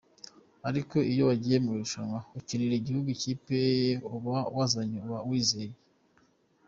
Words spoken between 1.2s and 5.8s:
wagiye mu irushanwa ukinira igihugu, ikipe uba wazanye uba uyizeye.